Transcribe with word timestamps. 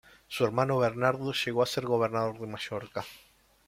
Su 0.27 0.45
hermano 0.45 0.79
Bernardo 0.79 1.31
llegó 1.31 1.61
a 1.61 1.67
ser 1.67 1.85
gobernador 1.85 2.39
de 2.39 2.47
Mallorca. 2.47 3.05